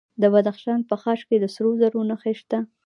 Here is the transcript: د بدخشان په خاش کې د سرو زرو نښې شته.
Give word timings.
د 0.21 0.23
بدخشان 0.33 0.79
په 0.89 0.95
خاش 1.01 1.19
کې 1.29 1.35
د 1.39 1.45
سرو 1.53 1.71
زرو 1.81 2.01
نښې 2.09 2.33
شته. 2.39 2.59